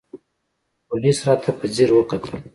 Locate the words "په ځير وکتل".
1.59-2.31